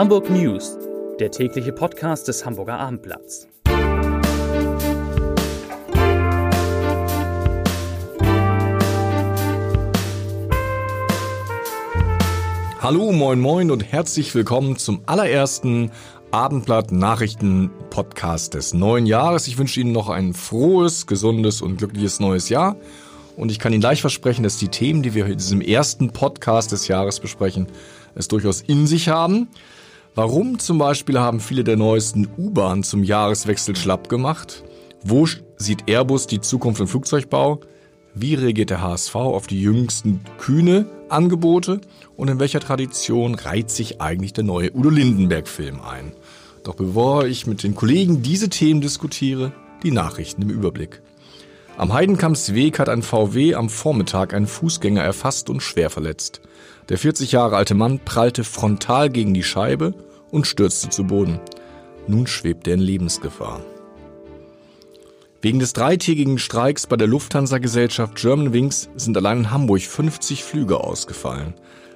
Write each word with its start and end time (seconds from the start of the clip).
Hamburg 0.00 0.30
News, 0.30 0.78
der 1.18 1.30
tägliche 1.30 1.72
Podcast 1.72 2.26
des 2.26 2.46
Hamburger 2.46 2.78
Abendblatts. 2.78 3.46
Hallo, 12.78 13.12
moin, 13.12 13.40
moin 13.40 13.70
und 13.70 13.92
herzlich 13.92 14.34
willkommen 14.34 14.78
zum 14.78 15.02
allerersten 15.04 15.90
Abendblatt 16.30 16.92
Nachrichten 16.92 17.70
Podcast 17.90 18.54
des 18.54 18.72
neuen 18.72 19.04
Jahres. 19.04 19.48
Ich 19.48 19.58
wünsche 19.58 19.80
Ihnen 19.80 19.92
noch 19.92 20.08
ein 20.08 20.32
frohes, 20.32 21.06
gesundes 21.06 21.60
und 21.60 21.76
glückliches 21.76 22.20
neues 22.20 22.48
Jahr. 22.48 22.76
Und 23.36 23.52
ich 23.52 23.58
kann 23.58 23.74
Ihnen 23.74 23.82
gleich 23.82 24.00
versprechen, 24.00 24.44
dass 24.44 24.56
die 24.56 24.68
Themen, 24.68 25.02
die 25.02 25.12
wir 25.12 25.26
in 25.26 25.36
diesem 25.36 25.60
ersten 25.60 26.10
Podcast 26.10 26.72
des 26.72 26.88
Jahres 26.88 27.20
besprechen, 27.20 27.66
es 28.14 28.28
durchaus 28.28 28.62
in 28.62 28.86
sich 28.86 29.10
haben. 29.10 29.48
Warum 30.16 30.58
zum 30.58 30.78
Beispiel 30.78 31.20
haben 31.20 31.38
viele 31.38 31.62
der 31.62 31.76
neuesten 31.76 32.28
U-Bahnen 32.36 32.82
zum 32.82 33.04
Jahreswechsel 33.04 33.76
schlapp 33.76 34.08
gemacht? 34.08 34.64
Wo 35.04 35.26
sieht 35.56 35.88
Airbus 35.88 36.26
die 36.26 36.40
Zukunft 36.40 36.80
im 36.80 36.88
Flugzeugbau? 36.88 37.60
Wie 38.14 38.34
reagiert 38.34 38.70
der 38.70 38.82
HSV 38.82 39.14
auf 39.14 39.46
die 39.46 39.62
jüngsten 39.62 40.20
kühne 40.38 40.86
Angebote? 41.08 41.80
Und 42.16 42.28
in 42.28 42.40
welcher 42.40 42.58
Tradition 42.58 43.36
reiht 43.36 43.70
sich 43.70 44.00
eigentlich 44.00 44.32
der 44.32 44.42
neue 44.42 44.74
Udo 44.74 44.90
Lindenberg-Film 44.90 45.80
ein? 45.80 46.12
Doch 46.64 46.74
bevor 46.74 47.26
ich 47.26 47.46
mit 47.46 47.62
den 47.62 47.76
Kollegen 47.76 48.20
diese 48.20 48.48
Themen 48.48 48.80
diskutiere, 48.80 49.52
die 49.84 49.92
Nachrichten 49.92 50.42
im 50.42 50.50
Überblick. 50.50 51.02
Am 51.78 51.92
Heidenkampsweg 51.92 52.80
hat 52.80 52.88
ein 52.88 53.02
VW 53.02 53.54
am 53.54 53.70
Vormittag 53.70 54.34
einen 54.34 54.48
Fußgänger 54.48 55.02
erfasst 55.02 55.48
und 55.48 55.62
schwer 55.62 55.88
verletzt. 55.88 56.40
Der 56.88 56.98
40 56.98 57.30
Jahre 57.30 57.56
alte 57.56 57.74
Mann 57.74 58.00
prallte 58.04 58.42
frontal 58.42 59.08
gegen 59.08 59.32
die 59.32 59.44
Scheibe 59.44 59.94
und 60.30 60.46
stürzte 60.46 60.88
zu 60.88 61.04
Boden. 61.04 61.40
Nun 62.06 62.26
schwebt 62.26 62.66
er 62.66 62.74
in 62.74 62.80
Lebensgefahr. 62.80 63.60
Wegen 65.42 65.58
des 65.58 65.72
dreitägigen 65.72 66.38
Streiks 66.38 66.86
bei 66.86 66.96
der 66.96 67.06
Lufthansa-Gesellschaft 67.06 68.14
Germanwings 68.14 68.90
sind 68.96 69.16
allein 69.16 69.38
in 69.38 69.50
Hamburg 69.50 69.80
50 69.80 70.44
Flüge 70.44 70.84
ausgefallen. 70.84 71.54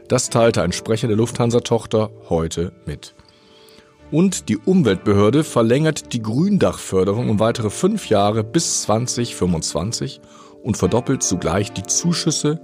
Das 0.08 0.30
teilte 0.30 0.62
ein 0.62 0.72
Sprecher 0.72 1.08
der 1.08 1.16
Lufthansa-Tochter 1.16 2.10
heute 2.28 2.72
mit. 2.86 3.14
Und 4.10 4.48
die 4.48 4.56
Umweltbehörde 4.56 5.44
verlängert 5.44 6.12
die 6.12 6.22
Gründachförderung 6.22 7.28
um 7.28 7.40
weitere 7.40 7.68
fünf 7.68 8.08
Jahre 8.08 8.44
bis 8.44 8.82
2025 8.82 10.20
und 10.62 10.76
verdoppelt 10.76 11.22
zugleich 11.22 11.72
die 11.72 11.82
Zuschüsse 11.82 12.60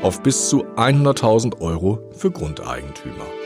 auf 0.00 0.22
bis 0.22 0.48
zu 0.48 0.64
100.000 0.76 1.60
Euro 1.60 1.98
für 2.12 2.30
Grundeigentümer. 2.30 3.41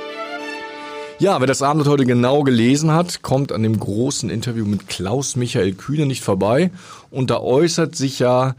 Ja, 1.18 1.40
wer 1.40 1.46
das 1.46 1.62
Abend 1.62 1.88
heute 1.88 2.04
genau 2.04 2.42
gelesen 2.42 2.92
hat, 2.92 3.22
kommt 3.22 3.50
an 3.50 3.62
dem 3.62 3.80
großen 3.80 4.28
Interview 4.28 4.66
mit 4.66 4.86
Klaus 4.86 5.34
Michael 5.34 5.72
Kühne 5.72 6.04
nicht 6.04 6.22
vorbei. 6.22 6.70
Und 7.10 7.30
da 7.30 7.40
äußert 7.40 7.96
sich 7.96 8.18
ja, 8.18 8.54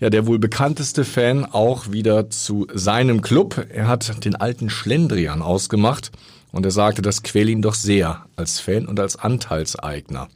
ja 0.00 0.10
der 0.10 0.26
wohl 0.26 0.40
bekannteste 0.40 1.04
Fan 1.04 1.44
auch 1.44 1.92
wieder 1.92 2.28
zu 2.28 2.66
seinem 2.74 3.22
Club. 3.22 3.64
Er 3.72 3.86
hat 3.86 4.24
den 4.24 4.34
alten 4.34 4.70
Schlendrian 4.70 5.40
ausgemacht 5.40 6.10
und 6.50 6.66
er 6.66 6.72
sagte, 6.72 7.00
das 7.00 7.22
quäle 7.22 7.52
ihn 7.52 7.62
doch 7.62 7.74
sehr 7.74 8.26
als 8.34 8.58
Fan 8.58 8.86
und 8.86 8.98
als 8.98 9.14
Anteilseigner. 9.14 10.26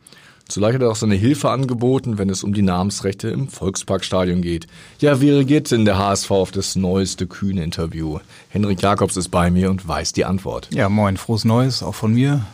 Zugleich 0.49 0.75
hat 0.75 0.83
er 0.83 0.91
auch 0.91 0.97
seine 0.97 1.15
Hilfe 1.15 1.51
angeboten, 1.51 2.19
wenn 2.19 2.29
es 2.29 2.45
um 2.45 2.53
die 2.53 2.63
Namensrechte 2.63 3.29
im 3.29 3.49
Volksparkstadion 3.49 4.43
geht. 4.43 4.67
Ja, 4.99 5.21
wie 5.21 5.31
reagiert 5.31 5.71
denn 5.71 5.87
der 5.87 5.97
HSV 5.97 6.31
auf 6.31 6.51
das 6.51 6.77
neueste 6.77 7.27
kühne 7.27 7.65
Interview? 7.65 8.19
Henrik 8.51 8.83
Jakobs 8.83 9.17
ist 9.17 9.31
bei 9.31 9.51
mir 9.51 9.71
und 9.71 9.89
weiß 9.89 10.13
die 10.13 10.27
Antwort. 10.27 10.69
Ja, 10.73 10.89
moin, 10.91 11.17
frohes 11.17 11.45
Neues, 11.45 11.83
auch 11.83 11.95
von 11.95 12.13
mir. 12.13 12.45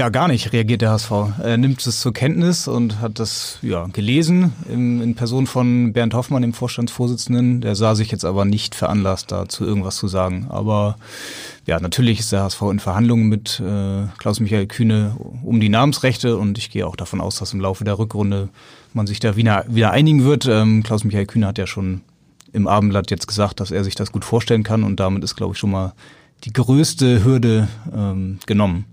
Ja, 0.00 0.08
gar 0.08 0.28
nicht 0.28 0.54
reagiert 0.54 0.80
der 0.80 0.92
HSV. 0.92 1.10
Er 1.42 1.58
nimmt 1.58 1.86
es 1.86 2.00
zur 2.00 2.14
Kenntnis 2.14 2.66
und 2.68 3.02
hat 3.02 3.18
das 3.18 3.58
ja, 3.60 3.84
gelesen 3.92 4.54
in, 4.66 5.02
in 5.02 5.14
Person 5.14 5.46
von 5.46 5.92
Bernd 5.92 6.14
Hoffmann, 6.14 6.40
dem 6.40 6.54
Vorstandsvorsitzenden. 6.54 7.60
Der 7.60 7.74
sah 7.74 7.94
sich 7.94 8.10
jetzt 8.10 8.24
aber 8.24 8.46
nicht 8.46 8.74
veranlasst, 8.74 9.30
dazu 9.30 9.62
irgendwas 9.62 9.96
zu 9.96 10.08
sagen. 10.08 10.46
Aber 10.48 10.96
ja, 11.66 11.78
natürlich 11.80 12.18
ist 12.18 12.32
der 12.32 12.44
HSV 12.44 12.62
in 12.70 12.80
Verhandlungen 12.80 13.28
mit 13.28 13.60
äh, 13.60 14.06
Klaus-Michael 14.16 14.68
Kühne 14.68 15.16
um 15.44 15.60
die 15.60 15.68
Namensrechte 15.68 16.38
und 16.38 16.56
ich 16.56 16.70
gehe 16.70 16.86
auch 16.86 16.96
davon 16.96 17.20
aus, 17.20 17.38
dass 17.38 17.52
im 17.52 17.60
Laufe 17.60 17.84
der 17.84 17.98
Rückrunde 17.98 18.48
man 18.94 19.06
sich 19.06 19.20
da 19.20 19.36
wieder, 19.36 19.66
wieder 19.68 19.90
einigen 19.90 20.24
wird. 20.24 20.46
Ähm, 20.46 20.82
Klaus-Michael 20.82 21.26
Kühne 21.26 21.46
hat 21.46 21.58
ja 21.58 21.66
schon 21.66 22.00
im 22.54 22.68
Abendblatt 22.68 23.10
jetzt 23.10 23.28
gesagt, 23.28 23.60
dass 23.60 23.70
er 23.70 23.84
sich 23.84 23.96
das 23.96 24.12
gut 24.12 24.24
vorstellen 24.24 24.62
kann 24.62 24.82
und 24.82 24.98
damit 24.98 25.22
ist, 25.24 25.36
glaube 25.36 25.52
ich, 25.52 25.58
schon 25.58 25.72
mal 25.72 25.92
die 26.44 26.54
größte 26.54 27.22
Hürde 27.22 27.68
ähm, 27.94 28.38
genommen. 28.46 28.86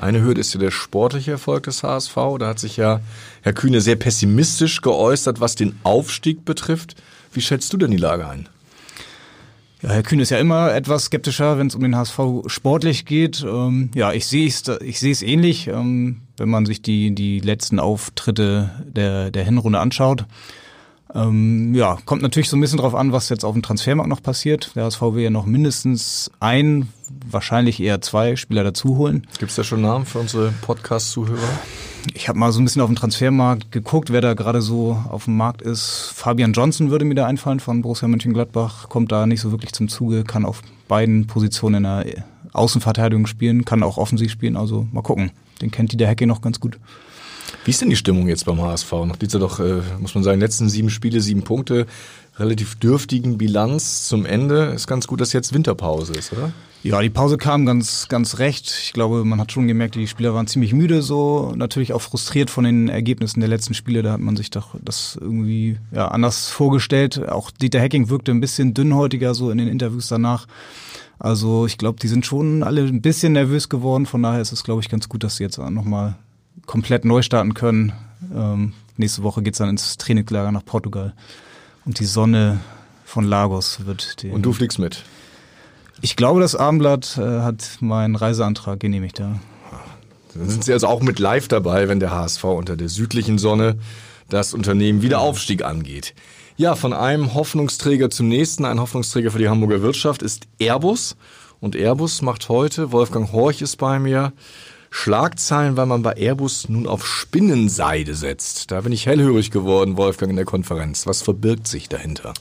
Eine 0.00 0.22
Hürde 0.22 0.40
ist 0.40 0.54
ja 0.54 0.60
der 0.60 0.70
sportliche 0.70 1.32
Erfolg 1.32 1.64
des 1.64 1.82
HSV. 1.82 2.14
Da 2.38 2.48
hat 2.48 2.58
sich 2.58 2.76
ja 2.76 3.00
Herr 3.42 3.52
Kühne 3.52 3.80
sehr 3.80 3.96
pessimistisch 3.96 4.80
geäußert, 4.80 5.40
was 5.40 5.56
den 5.56 5.78
Aufstieg 5.82 6.44
betrifft. 6.44 6.94
Wie 7.32 7.40
schätzt 7.40 7.72
du 7.72 7.76
denn 7.76 7.90
die 7.90 7.96
Lage 7.96 8.28
ein? 8.28 8.48
Ja, 9.82 9.90
Herr 9.90 10.02
Kühn 10.02 10.20
ist 10.20 10.30
ja 10.30 10.38
immer 10.38 10.72
etwas 10.72 11.06
skeptischer, 11.06 11.58
wenn 11.58 11.68
es 11.68 11.74
um 11.74 11.82
den 11.82 11.96
HSV 11.96 12.20
sportlich 12.46 13.06
geht. 13.06 13.44
Ähm, 13.44 13.90
ja, 13.94 14.12
ich 14.12 14.26
sehe 14.26 14.46
es 14.46 14.62
ich 14.82 15.00
sehe 15.00 15.12
es 15.12 15.22
ähnlich, 15.22 15.68
ähm, 15.68 16.22
wenn 16.36 16.48
man 16.48 16.66
sich 16.66 16.82
die 16.82 17.14
die 17.14 17.40
letzten 17.40 17.80
Auftritte 17.80 18.70
der 18.84 19.30
der 19.30 19.44
Hinrunde 19.44 19.78
anschaut. 19.78 20.26
Ähm, 21.14 21.74
ja, 21.74 21.98
kommt 22.04 22.22
natürlich 22.22 22.48
so 22.48 22.56
ein 22.56 22.60
bisschen 22.60 22.78
drauf 22.78 22.94
an, 22.94 23.12
was 23.12 23.28
jetzt 23.28 23.44
auf 23.44 23.54
dem 23.54 23.62
Transfermarkt 23.62 24.10
noch 24.10 24.22
passiert. 24.22 24.72
Der 24.74 24.84
HSV 24.84 25.00
will 25.00 25.22
ja 25.22 25.30
noch 25.30 25.46
mindestens 25.46 26.30
ein, 26.40 26.88
wahrscheinlich 27.30 27.80
eher 27.80 28.00
zwei 28.00 28.36
Spieler 28.36 28.64
dazu 28.64 28.96
holen. 28.98 29.26
Gibt 29.38 29.50
es 29.50 29.56
da 29.56 29.64
schon 29.64 29.80
Namen 29.80 30.04
für 30.04 30.18
unsere 30.18 30.52
Podcast-Zuhörer? 30.60 31.38
Ich 32.14 32.28
habe 32.28 32.38
mal 32.38 32.52
so 32.52 32.60
ein 32.60 32.64
bisschen 32.64 32.82
auf 32.82 32.88
dem 32.88 32.96
Transfermarkt 32.96 33.72
geguckt, 33.72 34.10
wer 34.12 34.20
da 34.20 34.34
gerade 34.34 34.62
so 34.62 35.02
auf 35.08 35.24
dem 35.24 35.36
Markt 35.36 35.62
ist. 35.62 36.12
Fabian 36.14 36.52
Johnson 36.52 36.90
würde 36.90 37.04
mir 37.04 37.14
da 37.14 37.26
einfallen 37.26 37.60
von 37.60 37.82
Borussia 37.82 38.08
Mönchengladbach. 38.08 38.88
Kommt 38.88 39.12
da 39.12 39.26
nicht 39.26 39.40
so 39.40 39.50
wirklich 39.50 39.72
zum 39.72 39.88
Zuge, 39.88 40.24
kann 40.24 40.44
auf 40.44 40.62
beiden 40.88 41.26
Positionen 41.26 41.76
in 41.76 41.82
der 41.82 42.24
Außenverteidigung 42.52 43.26
spielen, 43.26 43.64
kann 43.64 43.82
auch 43.82 43.98
offensiv 43.98 44.30
spielen. 44.30 44.56
Also 44.56 44.86
mal 44.92 45.02
gucken. 45.02 45.30
Den 45.60 45.70
kennt 45.70 45.92
die 45.92 45.96
der 45.96 46.08
Hecke 46.08 46.26
noch 46.26 46.40
ganz 46.40 46.60
gut. 46.60 46.78
Wie 47.68 47.70
ist 47.70 47.82
denn 47.82 47.90
die 47.90 47.96
Stimmung 47.96 48.28
jetzt 48.28 48.46
beim 48.46 48.62
HSV? 48.62 48.90
Nach 49.04 49.16
dieser 49.16 49.40
doch, 49.40 49.60
äh, 49.60 49.82
muss 50.00 50.14
man 50.14 50.24
sagen, 50.24 50.40
letzten 50.40 50.70
sieben 50.70 50.88
Spiele, 50.88 51.20
sieben 51.20 51.42
Punkte, 51.42 51.86
relativ 52.38 52.76
dürftigen 52.76 53.36
Bilanz 53.36 54.08
zum 54.08 54.24
Ende. 54.24 54.72
Ist 54.74 54.86
ganz 54.86 55.06
gut, 55.06 55.20
dass 55.20 55.34
jetzt 55.34 55.52
Winterpause 55.52 56.14
ist, 56.14 56.32
oder? 56.32 56.50
Ja, 56.82 57.02
die 57.02 57.10
Pause 57.10 57.36
kam 57.36 57.66
ganz, 57.66 58.08
ganz 58.08 58.38
recht. 58.38 58.74
Ich 58.84 58.94
glaube, 58.94 59.22
man 59.26 59.38
hat 59.38 59.52
schon 59.52 59.68
gemerkt, 59.68 59.96
die 59.96 60.06
Spieler 60.06 60.32
waren 60.32 60.46
ziemlich 60.46 60.72
müde, 60.72 61.02
so 61.02 61.52
natürlich 61.56 61.92
auch 61.92 62.00
frustriert 62.00 62.48
von 62.48 62.64
den 62.64 62.88
Ergebnissen 62.88 63.40
der 63.40 63.50
letzten 63.50 63.74
Spiele. 63.74 64.00
Da 64.00 64.12
hat 64.12 64.20
man 64.20 64.34
sich 64.34 64.48
doch 64.48 64.74
das 64.82 65.18
irgendwie 65.20 65.76
ja, 65.92 66.08
anders 66.08 66.48
vorgestellt. 66.48 67.28
Auch 67.28 67.50
Dieter 67.50 67.82
Hacking 67.82 68.08
wirkte 68.08 68.30
ein 68.30 68.40
bisschen 68.40 68.72
dünnhäutiger 68.72 69.34
so 69.34 69.50
in 69.50 69.58
den 69.58 69.68
Interviews 69.68 70.08
danach. 70.08 70.46
Also 71.18 71.66
ich 71.66 71.76
glaube, 71.76 72.00
die 72.00 72.08
sind 72.08 72.24
schon 72.24 72.62
alle 72.62 72.80
ein 72.80 73.02
bisschen 73.02 73.34
nervös 73.34 73.68
geworden. 73.68 74.06
Von 74.06 74.22
daher 74.22 74.40
ist 74.40 74.52
es, 74.52 74.64
glaube 74.64 74.80
ich, 74.80 74.88
ganz 74.88 75.10
gut, 75.10 75.22
dass 75.22 75.36
sie 75.36 75.44
jetzt 75.44 75.58
nochmal 75.58 76.16
komplett 76.66 77.04
neu 77.04 77.22
starten 77.22 77.54
können. 77.54 77.92
Ähm, 78.34 78.72
nächste 78.96 79.22
Woche 79.22 79.42
geht's 79.42 79.58
dann 79.58 79.68
ins 79.68 79.96
Trainingslager 79.96 80.52
nach 80.52 80.64
Portugal. 80.64 81.14
Und 81.84 82.00
die 82.00 82.04
Sonne 82.04 82.60
von 83.04 83.24
Lagos 83.24 83.86
wird 83.86 84.22
den. 84.22 84.32
Und 84.32 84.42
du 84.42 84.52
fliegst 84.52 84.78
mit? 84.78 85.04
Ich 86.00 86.16
glaube, 86.16 86.40
das 86.40 86.54
Abendblatt 86.54 87.18
äh, 87.18 87.40
hat 87.40 87.78
meinen 87.80 88.14
Reiseantrag 88.14 88.78
genehmigt, 88.78 89.18
ja. 89.18 89.40
Dann 90.34 90.48
sind 90.48 90.64
Sie 90.64 90.72
also 90.72 90.86
auch 90.86 91.00
mit 91.00 91.18
live 91.18 91.48
dabei, 91.48 91.88
wenn 91.88 92.00
der 92.00 92.10
HSV 92.10 92.44
unter 92.44 92.76
der 92.76 92.88
südlichen 92.88 93.38
Sonne 93.38 93.78
das 94.28 94.54
Unternehmen 94.54 95.02
Wiederaufstieg 95.02 95.64
angeht. 95.64 96.14
Ja, 96.56 96.74
von 96.74 96.92
einem 96.92 97.34
Hoffnungsträger 97.34 98.10
zum 98.10 98.28
nächsten. 98.28 98.64
Ein 98.64 98.80
Hoffnungsträger 98.80 99.30
für 99.30 99.38
die 99.38 99.48
Hamburger 99.48 99.80
Wirtschaft 99.80 100.22
ist 100.22 100.46
Airbus. 100.58 101.16
Und 101.60 101.74
Airbus 101.74 102.22
macht 102.22 102.48
heute, 102.48 102.92
Wolfgang 102.92 103.32
Horch 103.32 103.62
ist 103.62 103.76
bei 103.76 103.98
mir, 103.98 104.32
Schlagzeilen, 104.90 105.76
weil 105.76 105.86
man 105.86 106.02
bei 106.02 106.12
Airbus 106.12 106.68
nun 106.68 106.86
auf 106.86 107.06
Spinnenseide 107.06 108.14
setzt. 108.14 108.70
Da 108.70 108.80
bin 108.80 108.92
ich 108.92 109.06
hellhörig 109.06 109.50
geworden, 109.50 109.96
Wolfgang, 109.96 110.30
in 110.30 110.36
der 110.36 110.44
Konferenz. 110.44 111.06
Was 111.06 111.22
verbirgt 111.22 111.66
sich 111.66 111.88
dahinter? 111.88 112.34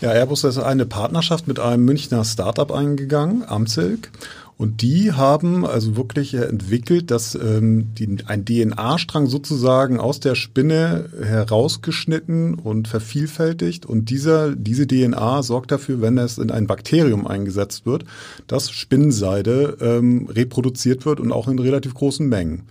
Ja, 0.00 0.10
Airbus 0.10 0.44
ist 0.44 0.58
eine 0.58 0.86
Partnerschaft 0.86 1.48
mit 1.48 1.58
einem 1.58 1.84
Münchner 1.84 2.24
Startup 2.24 2.70
eingegangen, 2.70 3.44
Amzilk. 3.44 4.10
Und 4.58 4.82
die 4.82 5.12
haben 5.12 5.64
also 5.64 5.96
wirklich 5.96 6.34
entwickelt, 6.34 7.12
dass 7.12 7.36
ähm, 7.36 7.94
die, 7.94 8.18
ein 8.26 8.44
DNA-Strang 8.44 9.28
sozusagen 9.28 10.00
aus 10.00 10.18
der 10.18 10.34
Spinne 10.34 11.08
herausgeschnitten 11.22 12.54
und 12.54 12.88
vervielfältigt. 12.88 13.86
Und 13.86 14.10
dieser, 14.10 14.56
diese 14.56 14.88
DNA 14.88 15.44
sorgt 15.44 15.70
dafür, 15.70 16.00
wenn 16.00 16.18
es 16.18 16.38
in 16.38 16.50
ein 16.50 16.66
Bakterium 16.66 17.24
eingesetzt 17.24 17.86
wird, 17.86 18.04
dass 18.48 18.72
Spinnenseide 18.72 19.76
ähm, 19.80 20.26
reproduziert 20.28 21.06
wird 21.06 21.20
und 21.20 21.30
auch 21.30 21.46
in 21.46 21.60
relativ 21.60 21.94
großen 21.94 22.28
Mengen. 22.28 22.64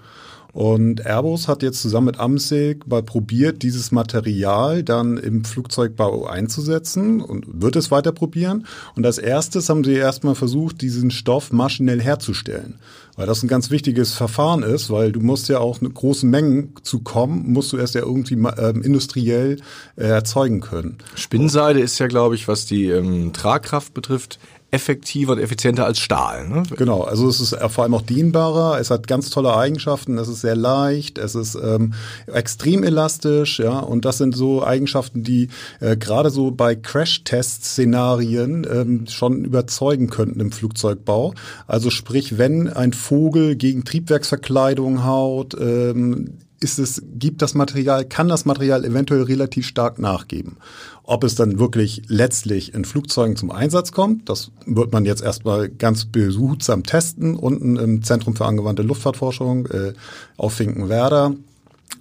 Und 0.57 1.05
Airbus 1.05 1.47
hat 1.47 1.61
jetzt 1.61 1.83
zusammen 1.83 2.07
mit 2.07 2.19
Amsig 2.19 2.87
mal 2.87 3.03
probiert, 3.03 3.61
dieses 3.61 3.91
Material 3.91 4.81
dann 4.81 5.17
im 5.17 5.45
Flugzeugbau 5.45 6.25
einzusetzen 6.25 7.21
und 7.21 7.61
wird 7.61 7.75
es 7.75 7.91
weiter 7.91 8.11
probieren. 8.11 8.65
Und 8.95 9.05
als 9.05 9.19
erstes 9.19 9.69
haben 9.69 9.83
sie 9.83 9.93
erstmal 9.93 10.33
versucht, 10.33 10.81
diesen 10.81 11.11
Stoff 11.11 11.51
maschinell 11.51 12.01
herzustellen. 12.01 12.79
Weil 13.15 13.27
das 13.27 13.43
ein 13.43 13.47
ganz 13.47 13.69
wichtiges 13.69 14.13
Verfahren 14.13 14.63
ist, 14.63 14.89
weil 14.89 15.11
du 15.11 15.19
musst 15.19 15.47
ja 15.47 15.59
auch 15.59 15.79
eine 15.79 15.91
große 15.91 16.25
Mengen 16.25 16.73
zu 16.81 17.01
kommen, 17.01 17.53
musst 17.53 17.71
du 17.71 17.77
erst 17.77 17.93
ja 17.93 18.01
irgendwie 18.01 18.33
äh, 18.33 18.69
industriell 18.83 19.57
äh, 19.95 20.05
erzeugen 20.05 20.61
können. 20.61 20.97
Spinnseide 21.13 21.81
ist 21.81 21.99
ja, 21.99 22.07
glaube 22.07 22.33
ich, 22.33 22.47
was 22.47 22.65
die 22.65 22.87
ähm, 22.87 23.31
Tragkraft 23.31 23.93
betrifft, 23.93 24.39
effektiver 24.69 25.33
und 25.33 25.39
effizienter 25.39 25.85
als 25.85 25.99
Stahl. 25.99 26.47
Ne? 26.47 26.63
Genau, 26.75 27.03
also 27.03 27.29
es 27.29 27.39
ist 27.39 27.55
vor 27.69 27.83
allem 27.83 27.93
auch 27.93 28.01
dienbarer, 28.01 28.79
es 28.79 28.91
hat 28.91 29.07
ganz 29.07 29.29
tolle 29.29 29.55
Eigenschaften, 29.55 30.17
es 30.17 30.27
ist 30.27 30.41
sehr 30.41 30.57
leicht, 30.57 31.17
es 31.17 31.35
ist 31.35 31.55
ähm, 31.55 31.93
extrem 32.27 32.83
elastisch, 32.83 33.59
ja, 33.59 33.79
und 33.79 34.03
das 34.03 34.17
sind 34.17 34.35
so 34.35 34.65
Eigenschaften, 34.65 35.23
die 35.23 35.47
äh, 35.79 35.95
gerade 35.95 36.29
so 36.29 36.51
bei 36.51 36.75
Crash-Test-Szenarien 36.75 38.67
ähm, 38.69 39.05
schon 39.07 39.45
überzeugen 39.45 40.09
könnten 40.09 40.41
im 40.41 40.51
Flugzeugbau. 40.51 41.33
Also 41.65 41.89
sprich, 41.89 42.37
wenn 42.37 42.67
ein 42.67 42.91
Vogel 42.91 43.55
gegen 43.55 43.85
Triebwerksverkleidung 43.85 45.05
haut, 45.05 45.55
ähm, 45.59 46.39
ist 46.59 46.79
es, 46.79 47.01
gibt 47.15 47.41
das 47.41 47.53
Material, 47.53 48.05
kann 48.05 48.27
das 48.27 48.45
Material 48.45 48.83
eventuell 48.83 49.23
relativ 49.23 49.67
stark 49.67 49.99
nachgeben. 49.99 50.57
Ob 51.03 51.23
es 51.23 51.35
dann 51.35 51.59
wirklich 51.59 52.03
letztlich 52.07 52.73
in 52.73 52.83
Flugzeugen 52.83 53.35
zum 53.35 53.51
Einsatz 53.51 53.91
kommt, 53.91 54.27
das 54.27 54.51
wird 54.65 54.91
man 54.91 55.05
jetzt 55.05 55.21
erstmal 55.21 55.69
ganz 55.69 56.05
behutsam 56.05 56.83
testen, 56.83 57.35
unten 57.35 57.77
im 57.77 58.03
Zentrum 58.03 58.35
für 58.35 58.45
angewandte 58.45 58.83
Luftfahrtforschung 58.83 59.67
äh, 59.67 59.93
auf 60.35 60.53
Finkenwerder. 60.53 61.35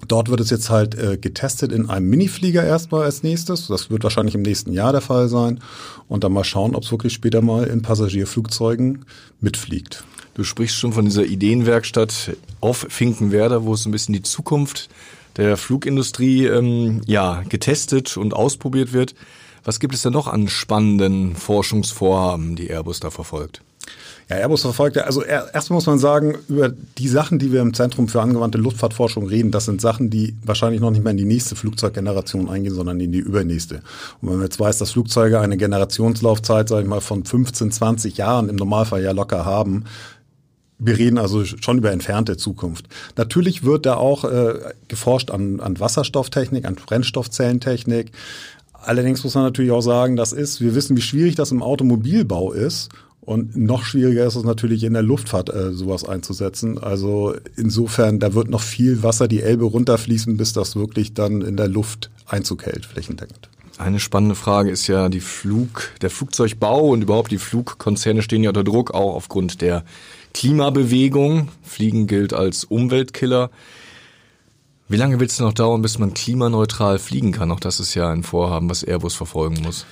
Dort 0.08 0.28
wird 0.28 0.40
es 0.40 0.50
jetzt 0.50 0.70
halt 0.70 0.94
äh, 0.96 1.16
getestet 1.16 1.72
in 1.72 1.88
einem 1.88 2.08
Miniflieger 2.08 2.64
erstmal 2.64 3.04
als 3.04 3.22
nächstes. 3.22 3.68
Das 3.68 3.90
wird 3.90 4.02
wahrscheinlich 4.02 4.34
im 4.34 4.42
nächsten 4.42 4.72
Jahr 4.72 4.92
der 4.92 5.00
Fall 5.00 5.28
sein. 5.28 5.60
Und 6.08 6.22
dann 6.22 6.32
mal 6.32 6.44
schauen, 6.44 6.74
ob 6.74 6.82
es 6.82 6.90
wirklich 6.90 7.12
später 7.12 7.40
mal 7.42 7.64
in 7.64 7.82
Passagierflugzeugen 7.82 9.04
mitfliegt. 9.40 10.04
Du 10.36 10.44
sprichst 10.44 10.76
schon 10.76 10.92
von 10.92 11.06
dieser 11.06 11.24
Ideenwerkstatt 11.24 12.36
auf 12.60 12.84
Finkenwerder, 12.90 13.64
wo 13.64 13.72
es 13.72 13.86
ein 13.86 13.90
bisschen 13.90 14.12
die 14.12 14.20
Zukunft 14.20 14.90
der 15.38 15.56
Flugindustrie 15.56 16.44
ähm, 16.44 17.00
ja 17.06 17.42
getestet 17.48 18.18
und 18.18 18.34
ausprobiert 18.34 18.92
wird. 18.92 19.14
Was 19.64 19.80
gibt 19.80 19.94
es 19.94 20.02
denn 20.02 20.12
noch 20.12 20.28
an 20.28 20.48
spannenden 20.48 21.36
Forschungsvorhaben, 21.36 22.54
die 22.54 22.68
Airbus 22.68 23.00
da 23.00 23.08
verfolgt? 23.08 23.62
Ja, 24.28 24.36
Airbus 24.36 24.62
verfolgt 24.62 24.96
ja, 24.96 25.04
also 25.04 25.22
erstmal 25.22 25.76
muss 25.76 25.86
man 25.86 25.98
sagen, 25.98 26.36
über 26.48 26.68
die 26.68 27.08
Sachen, 27.08 27.38
die 27.38 27.52
wir 27.52 27.62
im 27.62 27.72
Zentrum 27.72 28.08
für 28.08 28.20
angewandte 28.20 28.58
Luftfahrtforschung 28.58 29.28
reden, 29.28 29.52
das 29.52 29.66
sind 29.66 29.80
Sachen, 29.80 30.10
die 30.10 30.34
wahrscheinlich 30.44 30.80
noch 30.80 30.90
nicht 30.90 31.04
mehr 31.04 31.12
in 31.12 31.16
die 31.16 31.24
nächste 31.24 31.54
Flugzeuggeneration 31.54 32.50
eingehen, 32.50 32.74
sondern 32.74 32.98
in 32.98 33.12
die 33.12 33.20
übernächste. 33.20 33.76
Und 34.20 34.28
wenn 34.28 34.36
man 34.38 34.46
jetzt 34.46 34.58
weiß, 34.58 34.78
dass 34.78 34.90
Flugzeuge 34.90 35.40
eine 35.40 35.56
Generationslaufzeit, 35.56 36.68
sage 36.68 36.82
ich 36.82 36.88
mal, 36.88 37.00
von 37.00 37.24
15, 37.24 37.70
20 37.70 38.16
Jahren 38.16 38.48
im 38.48 38.56
Normalfall 38.56 39.02
ja 39.02 39.12
locker 39.12 39.44
haben, 39.44 39.84
wir 40.78 40.98
reden 40.98 41.18
also 41.18 41.44
schon 41.44 41.78
über 41.78 41.90
entfernte 41.90 42.36
Zukunft. 42.36 42.86
Natürlich 43.16 43.64
wird 43.64 43.86
da 43.86 43.96
auch 43.96 44.24
äh, 44.24 44.54
geforscht 44.88 45.30
an, 45.30 45.60
an 45.60 45.80
Wasserstofftechnik, 45.80 46.64
an 46.64 46.74
Brennstoffzellentechnik. 46.74 48.12
Allerdings 48.72 49.24
muss 49.24 49.34
man 49.34 49.44
natürlich 49.44 49.70
auch 49.70 49.80
sagen, 49.80 50.16
das 50.16 50.32
ist, 50.32 50.60
wir 50.60 50.74
wissen, 50.74 50.96
wie 50.96 51.02
schwierig 51.02 51.34
das 51.34 51.50
im 51.50 51.62
Automobilbau 51.62 52.52
ist. 52.52 52.90
Und 53.22 53.56
noch 53.56 53.84
schwieriger 53.84 54.24
ist 54.24 54.36
es 54.36 54.44
natürlich 54.44 54.84
in 54.84 54.92
der 54.92 55.02
Luftfahrt, 55.02 55.52
äh, 55.52 55.72
sowas 55.72 56.04
einzusetzen. 56.04 56.78
Also 56.78 57.34
insofern, 57.56 58.20
da 58.20 58.34
wird 58.34 58.48
noch 58.48 58.60
viel 58.60 59.02
Wasser 59.02 59.26
die 59.26 59.42
Elbe 59.42 59.64
runterfließen, 59.64 60.36
bis 60.36 60.52
das 60.52 60.76
wirklich 60.76 61.14
dann 61.14 61.42
in 61.42 61.56
der 61.56 61.66
Luft 61.66 62.10
Einzug 62.26 62.66
hält, 62.66 62.86
flächendeckend. 62.86 63.48
Eine 63.78 64.00
spannende 64.00 64.36
Frage 64.36 64.70
ist 64.70 64.86
ja 64.86 65.08
die 65.08 65.20
Flug, 65.20 65.90
der 66.00 66.10
Flugzeugbau 66.10 66.88
und 66.88 67.02
überhaupt 67.02 67.30
die 67.30 67.38
Flugkonzerne 67.38 68.22
stehen 68.22 68.42
ja 68.42 68.50
unter 68.50 68.64
Druck, 68.64 68.92
auch 68.92 69.14
aufgrund 69.14 69.60
der 69.60 69.84
Klimabewegung. 70.36 71.48
Fliegen 71.62 72.06
gilt 72.06 72.34
als 72.34 72.64
Umweltkiller. 72.64 73.50
Wie 74.86 74.98
lange 74.98 75.18
wird 75.18 75.30
es 75.30 75.40
noch 75.40 75.54
dauern, 75.54 75.80
bis 75.80 75.98
man 75.98 76.12
klimaneutral 76.12 76.98
fliegen 76.98 77.32
kann? 77.32 77.50
Auch 77.50 77.58
das 77.58 77.80
ist 77.80 77.94
ja 77.94 78.10
ein 78.10 78.22
Vorhaben, 78.22 78.68
was 78.68 78.84
Airbus 78.84 79.14
verfolgen 79.14 79.62
muss. 79.62 79.86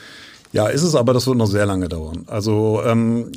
Ja, 0.52 0.66
ist 0.66 0.82
es, 0.82 0.94
aber 0.94 1.14
das 1.14 1.26
wird 1.26 1.38
noch 1.38 1.46
sehr 1.46 1.64
lange 1.64 1.88
dauern. 1.88 2.24
Also 2.26 2.82
ähm, 2.84 3.32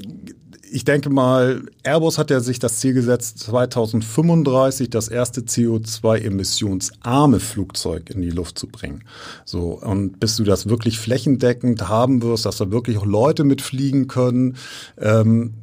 ich 0.70 0.84
denke 0.84 1.10
mal, 1.10 1.64
Airbus 1.82 2.18
hat 2.18 2.30
ja 2.30 2.42
sich 2.42 2.60
das 2.60 2.80
Ziel 2.80 2.94
gesetzt, 2.94 3.40
2035 3.40 4.90
das 4.90 5.08
erste 5.08 5.42
CO2-emissionsarme 5.42 7.40
Flugzeug 7.40 8.10
in 8.10 8.22
die 8.22 8.32
Luft 8.32 8.60
zu 8.60 8.68
bringen. 8.68 9.06
So, 9.46 9.80
und 9.80 10.20
bis 10.20 10.36
du 10.36 10.44
das 10.44 10.68
wirklich 10.68 11.00
flächendeckend 11.00 11.88
haben 11.88 12.22
wirst, 12.22 12.46
dass 12.46 12.58
da 12.58 12.70
wirklich 12.70 12.98
auch 12.98 13.06
Leute 13.06 13.46
mitfliegen 13.46 14.08
können, 14.08 14.58
ähm, 14.98 15.54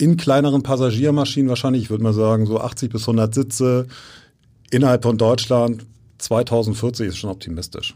in 0.00 0.16
kleineren 0.16 0.62
Passagiermaschinen 0.62 1.48
wahrscheinlich, 1.48 1.84
ich 1.84 1.90
würde 1.90 2.02
mal 2.02 2.14
sagen, 2.14 2.46
so 2.46 2.58
80 2.58 2.90
bis 2.90 3.02
100 3.02 3.34
Sitze 3.34 3.86
innerhalb 4.70 5.02
von 5.02 5.18
Deutschland. 5.18 5.84
2040 6.18 7.08
ist 7.08 7.18
schon 7.18 7.30
optimistisch. 7.30 7.94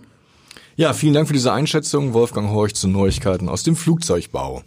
Ja, 0.77 0.93
vielen 0.93 1.15
Dank 1.15 1.29
für 1.29 1.35
diese 1.35 1.53
Einschätzung, 1.53 2.13
Wolfgang 2.13 2.51
Horch 2.51 2.75
zu 2.75 2.89
Neuigkeiten 2.89 3.49
aus 3.49 3.63
dem 3.63 3.77
Flugzeugbau. 3.77 4.63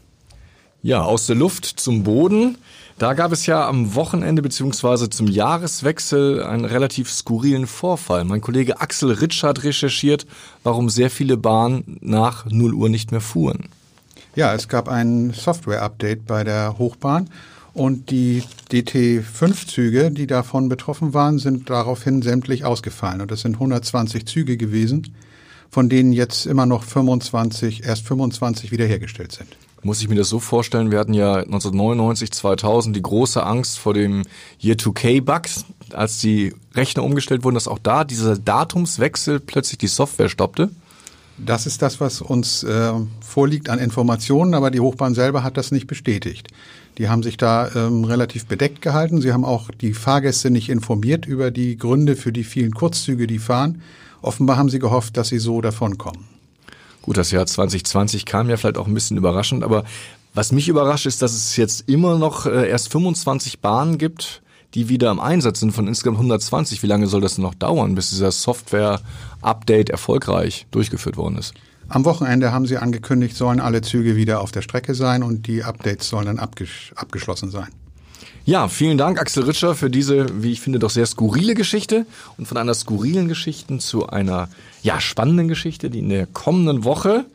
Ja, 0.81 1.03
aus 1.03 1.27
der 1.27 1.35
Luft 1.35 1.65
zum 1.65 2.03
Boden. 2.03 2.57
Da 2.97 3.13
gab 3.13 3.31
es 3.31 3.45
ja 3.45 3.67
am 3.67 3.93
Wochenende 3.93 4.41
beziehungsweise 4.41 5.09
zum 5.09 5.27
Jahreswechsel 5.27 6.43
einen 6.43 6.65
relativ 6.65 7.11
skurrilen 7.11 7.67
Vorfall. 7.67 8.23
Mein 8.23 8.41
Kollege 8.41 8.79
Axel 8.79 9.11
Ritsch 9.11 9.43
hat 9.43 9.63
recherchiert, 9.63 10.25
warum 10.63 10.89
sehr 10.89 11.11
viele 11.11 11.37
Bahnen 11.37 11.97
nach 12.01 12.45
0 12.45 12.73
Uhr 12.73 12.89
nicht 12.89 13.11
mehr 13.11 13.21
fuhren. 13.21 13.69
Ja, 14.37 14.53
es 14.53 14.67
gab 14.67 14.87
ein 14.87 15.33
Software-Update 15.33 16.27
bei 16.27 16.43
der 16.43 16.77
Hochbahn 16.77 17.27
und 17.73 18.11
die 18.11 18.43
DT5-Züge, 18.71 20.11
die 20.11 20.27
davon 20.27 20.69
betroffen 20.69 21.15
waren, 21.15 21.39
sind 21.39 21.71
daraufhin 21.71 22.21
sämtlich 22.21 22.63
ausgefallen. 22.63 23.21
Und 23.21 23.31
das 23.31 23.41
sind 23.41 23.55
120 23.55 24.27
Züge 24.27 24.55
gewesen, 24.55 25.15
von 25.71 25.89
denen 25.89 26.13
jetzt 26.13 26.45
immer 26.45 26.67
noch 26.67 26.83
25, 26.83 27.83
erst 27.83 28.05
25 28.05 28.71
wiederhergestellt 28.71 29.31
sind. 29.31 29.47
Muss 29.81 30.01
ich 30.01 30.07
mir 30.07 30.13
das 30.13 30.29
so 30.29 30.39
vorstellen, 30.39 30.91
wir 30.91 30.99
hatten 30.99 31.15
ja 31.15 31.37
1999, 31.37 32.31
2000 32.31 32.95
die 32.95 33.01
große 33.01 33.43
Angst 33.43 33.79
vor 33.79 33.95
dem 33.95 34.21
Year-2K-Bug, 34.59 35.45
als 35.93 36.19
die 36.19 36.53
Rechner 36.75 37.03
umgestellt 37.03 37.43
wurden, 37.43 37.55
dass 37.55 37.67
auch 37.67 37.79
da 37.79 38.03
dieser 38.03 38.37
Datumswechsel 38.37 39.39
plötzlich 39.39 39.79
die 39.79 39.87
Software 39.87 40.29
stoppte? 40.29 40.69
Das 41.37 41.67
ist 41.67 41.81
das, 41.83 41.99
was 42.01 42.21
uns 42.21 42.63
äh, 42.63 42.93
vorliegt 43.21 43.69
an 43.69 43.77
Informationen, 43.77 44.55
aber 44.55 44.71
die 44.71 44.79
Hochbahn 44.79 45.13
selber 45.13 45.43
hat 45.43 45.55
das 45.55 45.71
nicht 45.71 45.85
bestätigt. 45.85 46.47
Die 46.97 47.09
haben 47.09 47.21
sich 47.21 47.37
da 47.37 47.69
ähm, 47.75 48.03
relativ 48.05 48.47
bedeckt 48.47 48.81
gehalten. 48.81 49.21
Sie 49.21 49.31
haben 49.31 49.45
auch 49.45 49.69
die 49.69 49.93
Fahrgäste 49.93 50.49
nicht 50.49 50.69
informiert 50.69 51.27
über 51.27 51.51
die 51.51 51.77
Gründe 51.77 52.15
für 52.15 52.31
die 52.31 52.43
vielen 52.43 52.73
Kurzzüge, 52.73 53.27
die 53.27 53.37
fahren. 53.37 53.83
Offenbar 54.23 54.57
haben 54.57 54.69
sie 54.69 54.79
gehofft, 54.79 55.15
dass 55.15 55.27
sie 55.27 55.37
so 55.37 55.61
davonkommen. 55.61 56.25
Gut, 57.03 57.17
das 57.17 57.29
Jahr 57.29 57.45
2020 57.45 58.25
kam 58.25 58.49
ja 58.49 58.57
vielleicht 58.57 58.77
auch 58.77 58.87
ein 58.87 58.93
bisschen 58.93 59.17
überraschend, 59.17 59.63
aber 59.63 59.85
was 60.33 60.51
mich 60.51 60.67
überrascht 60.67 61.05
ist, 61.05 61.21
dass 61.21 61.33
es 61.33 61.55
jetzt 61.55 61.87
immer 61.87 62.17
noch 62.17 62.47
äh, 62.47 62.67
erst 62.67 62.91
25 62.91 63.59
Bahnen 63.59 63.99
gibt, 63.99 64.41
die 64.77 64.89
wieder 64.89 65.09
im 65.09 65.19
Einsatz 65.19 65.59
sind 65.59 65.71
von 65.71 65.87
insgesamt 65.87 66.17
120. 66.17 66.83
Wie 66.83 66.87
lange 66.87 67.07
soll 67.07 67.19
das 67.19 67.39
noch 67.39 67.55
dauern, 67.55 67.95
bis 67.95 68.11
dieser 68.11 68.31
Software-Update 68.31 69.89
erfolgreich 69.89 70.67
durchgeführt 70.69 71.17
worden 71.17 71.39
ist? 71.39 71.55
Am 71.89 72.05
Wochenende 72.05 72.51
haben 72.51 72.67
sie 72.67 72.77
angekündigt, 72.77 73.35
sollen 73.35 73.59
alle 73.59 73.81
Züge 73.81 74.15
wieder 74.15 74.39
auf 74.39 74.51
der 74.51 74.61
Strecke 74.61 74.93
sein 74.93 75.23
und 75.23 75.47
die 75.47 75.63
Updates 75.63 76.09
sollen 76.09 76.27
dann 76.27 76.37
abgesch 76.37 76.91
abgeschlossen 76.95 77.49
sein. 77.49 77.69
Ja, 78.45 78.67
vielen 78.67 78.99
Dank, 78.99 79.19
Axel 79.19 79.45
Ritscher, 79.45 79.73
für 79.73 79.89
diese, 79.89 80.43
wie 80.43 80.51
ich 80.51 80.61
finde, 80.61 80.77
doch 80.77 80.91
sehr 80.91 81.07
skurrile 81.07 81.55
Geschichte. 81.55 82.05
Und 82.37 82.47
von 82.47 82.57
einer 82.57 82.75
skurrilen 82.75 83.27
Geschichte 83.27 83.79
zu 83.79 84.07
einer, 84.07 84.47
ja, 84.83 85.01
spannenden 85.01 85.47
Geschichte, 85.47 85.89
die 85.89 85.99
in 85.99 86.09
der 86.09 86.27
kommenden 86.27 86.83
Woche 86.83 87.25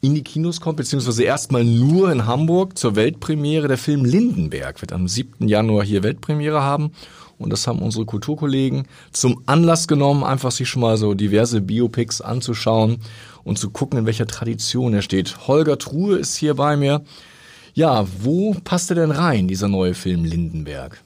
in 0.00 0.14
die 0.14 0.22
Kinos 0.22 0.60
kommt, 0.60 0.76
beziehungsweise 0.76 1.24
erstmal 1.24 1.64
nur 1.64 2.12
in 2.12 2.26
Hamburg 2.26 2.78
zur 2.78 2.94
Weltpremiere. 2.94 3.68
Der 3.68 3.78
Film 3.78 4.04
Lindenberg 4.04 4.80
wird 4.80 4.92
am 4.92 5.08
7. 5.08 5.48
Januar 5.48 5.84
hier 5.84 6.02
Weltpremiere 6.02 6.62
haben. 6.62 6.92
Und 7.38 7.52
das 7.52 7.66
haben 7.66 7.80
unsere 7.80 8.04
Kulturkollegen 8.04 8.86
zum 9.12 9.42
Anlass 9.46 9.86
genommen, 9.86 10.24
einfach 10.24 10.50
sich 10.50 10.68
schon 10.68 10.82
mal 10.82 10.96
so 10.96 11.14
diverse 11.14 11.60
Biopics 11.60 12.20
anzuschauen 12.20 12.98
und 13.44 13.58
zu 13.58 13.70
gucken, 13.70 13.98
in 13.98 14.06
welcher 14.06 14.26
Tradition 14.26 14.92
er 14.92 15.02
steht. 15.02 15.46
Holger 15.46 15.78
Truhe 15.78 16.18
ist 16.18 16.36
hier 16.36 16.54
bei 16.54 16.76
mir. 16.76 17.02
Ja, 17.74 18.06
wo 18.20 18.54
passt 18.64 18.90
er 18.90 18.96
denn 18.96 19.12
rein, 19.12 19.46
dieser 19.46 19.68
neue 19.68 19.94
Film 19.94 20.24
Lindenberg? 20.24 21.00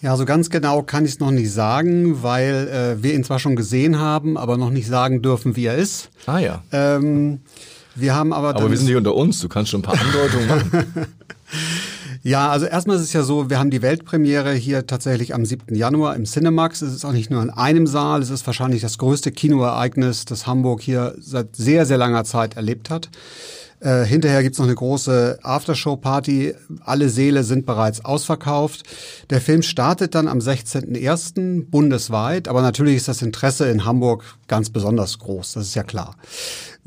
Ja, 0.00 0.16
so 0.16 0.24
ganz 0.24 0.50
genau 0.50 0.82
kann 0.82 1.04
ich 1.04 1.12
es 1.12 1.20
noch 1.20 1.30
nicht 1.30 1.52
sagen, 1.52 2.22
weil 2.22 2.68
äh, 2.68 3.02
wir 3.02 3.14
ihn 3.14 3.24
zwar 3.24 3.38
schon 3.38 3.56
gesehen 3.56 3.98
haben, 3.98 4.36
aber 4.36 4.56
noch 4.56 4.70
nicht 4.70 4.86
sagen 4.86 5.22
dürfen, 5.22 5.56
wie 5.56 5.66
er 5.66 5.76
ist. 5.76 6.10
Ah 6.26 6.38
ja. 6.38 6.62
Ähm, 6.70 7.40
wir 8.00 8.14
haben 8.14 8.32
aber. 8.32 8.50
Aber 8.50 8.70
wir 8.70 8.76
sind 8.76 8.86
hier 8.86 8.98
unter 8.98 9.14
uns, 9.14 9.40
du 9.40 9.48
kannst 9.48 9.70
schon 9.70 9.80
ein 9.80 9.84
paar 9.84 10.00
Andeutungen 10.00 10.48
machen. 10.48 11.06
Ja, 12.22 12.50
also 12.50 12.66
erstmal 12.66 12.96
ist 12.96 13.02
es 13.02 13.12
ja 13.12 13.22
so, 13.22 13.48
wir 13.48 13.58
haben 13.58 13.70
die 13.70 13.80
Weltpremiere 13.80 14.52
hier 14.52 14.86
tatsächlich 14.86 15.34
am 15.34 15.44
7. 15.44 15.74
Januar 15.74 16.16
im 16.16 16.24
Cinemax. 16.24 16.82
Es 16.82 16.92
ist 16.92 17.04
auch 17.04 17.12
nicht 17.12 17.30
nur 17.30 17.42
in 17.42 17.50
einem 17.50 17.86
Saal, 17.86 18.20
es 18.20 18.30
ist 18.30 18.46
wahrscheinlich 18.46 18.82
das 18.82 18.98
größte 18.98 19.30
Kinoereignis, 19.30 20.24
das 20.24 20.46
Hamburg 20.46 20.80
hier 20.80 21.14
seit 21.18 21.54
sehr, 21.54 21.86
sehr 21.86 21.96
langer 21.96 22.24
Zeit 22.24 22.56
erlebt 22.56 22.90
hat. 22.90 23.08
Äh, 23.80 24.04
hinterher 24.04 24.42
gibt's 24.42 24.58
noch 24.58 24.66
eine 24.66 24.74
große 24.74 25.38
Aftershow-Party. 25.42 26.54
Alle 26.84 27.08
Seele 27.08 27.44
sind 27.44 27.64
bereits 27.64 28.04
ausverkauft. 28.04 28.82
Der 29.30 29.40
Film 29.40 29.62
startet 29.62 30.14
dann 30.14 30.26
am 30.26 30.38
16.01. 30.38 31.66
bundesweit, 31.70 32.48
aber 32.48 32.62
natürlich 32.62 32.96
ist 32.96 33.08
das 33.08 33.22
Interesse 33.22 33.68
in 33.70 33.84
Hamburg 33.84 34.24
ganz 34.48 34.70
besonders 34.70 35.18
groß, 35.18 35.52
das 35.52 35.68
ist 35.68 35.74
ja 35.74 35.84
klar. 35.84 36.16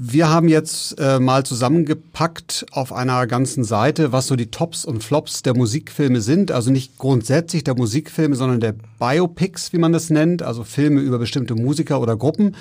Wir 0.04 0.30
haben 0.30 0.50
jetzt 0.50 1.00
äh, 1.00 1.20
mal 1.20 1.46
zusammengepackt 1.46 2.66
auf 2.72 2.92
einer 2.92 3.28
ganzen 3.28 3.64
Seite, 3.64 4.12
was 4.12 4.26
so 4.26 4.36
die 4.36 4.50
Tops 4.50 4.84
und 4.84 5.04
Flops 5.04 5.44
der 5.44 5.56
Musikfilme 5.56 6.22
sind. 6.22 6.52
Also 6.52 6.72
nicht 6.72 6.98
grundsätzlich 6.98 7.64
der 7.64 7.76
Musikfilme, 7.76 8.36
sondern 8.36 8.60
der 8.60 8.74
Biopics, 8.98 9.74
wie 9.74 9.78
man 9.78 9.94
das 9.94 10.10
nennt, 10.10 10.42
also 10.42 10.64
Filme 10.64 11.02
über 11.02 11.20
bestimmte 11.20 11.54
Musiker 11.54 12.02
oder 12.02 12.18
Gruppen. 12.18 12.56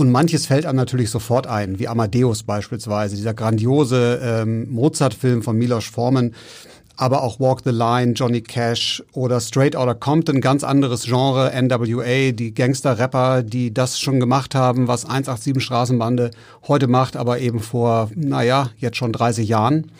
Und 0.00 0.10
manches 0.10 0.46
fällt 0.46 0.64
einem 0.64 0.78
natürlich 0.78 1.10
sofort 1.10 1.46
ein, 1.46 1.78
wie 1.78 1.86
Amadeus 1.86 2.42
beispielsweise, 2.42 3.16
dieser 3.16 3.34
grandiose 3.34 4.18
ähm, 4.22 4.66
Mozart-Film 4.72 5.42
von 5.42 5.58
Milos 5.58 5.84
Forman, 5.84 6.34
aber 6.96 7.22
auch 7.22 7.38
Walk 7.38 7.60
the 7.66 7.70
Line, 7.70 8.14
Johnny 8.14 8.40
Cash 8.40 9.02
oder 9.12 9.40
Straight 9.40 9.76
Outta 9.76 9.92
Compton, 9.92 10.40
ganz 10.40 10.64
anderes 10.64 11.02
Genre, 11.02 11.52
NWA, 11.54 12.32
die 12.32 12.54
Gangster-Rapper, 12.54 13.42
die 13.42 13.74
das 13.74 14.00
schon 14.00 14.20
gemacht 14.20 14.54
haben, 14.54 14.88
was 14.88 15.04
187 15.04 15.62
Straßenbande 15.62 16.30
heute 16.66 16.86
macht, 16.86 17.18
aber 17.18 17.40
eben 17.40 17.60
vor, 17.60 18.10
naja, 18.14 18.70
jetzt 18.78 18.96
schon 18.96 19.12
30 19.12 19.50
Jahren. 19.50 19.92